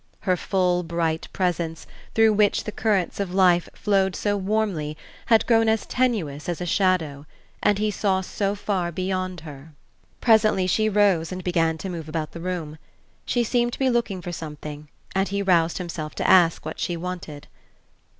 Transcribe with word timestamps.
Her 0.21 0.35
full 0.35 0.81
bright 0.81 1.27
presence, 1.31 1.85
through 2.15 2.33
which 2.33 2.63
the 2.63 2.71
currents 2.71 3.19
of 3.19 3.35
life 3.35 3.69
flowed 3.75 4.15
so 4.15 4.35
warmly, 4.35 4.97
had 5.27 5.45
grown 5.45 5.69
as 5.69 5.85
tenuous 5.85 6.49
as 6.49 6.59
a 6.59 6.65
shadow, 6.65 7.27
and 7.61 7.77
he 7.77 7.91
saw 7.91 8.21
so 8.21 8.55
far 8.55 8.91
beyond 8.91 9.41
her 9.41 9.73
Presently 10.19 10.65
she 10.65 10.89
rose 10.89 11.31
and 11.31 11.43
began 11.43 11.77
to 11.77 11.87
move 11.87 12.09
about 12.09 12.31
the 12.31 12.41
room. 12.41 12.79
She 13.27 13.43
seemed 13.43 13.73
to 13.73 13.77
be 13.79 13.91
looking 13.91 14.23
for 14.23 14.31
something 14.31 14.89
and 15.13 15.27
he 15.27 15.43
roused 15.43 15.77
himself 15.77 16.15
to 16.15 16.27
ask 16.27 16.65
what 16.65 16.79
she 16.79 16.97
wanted. 16.97 17.45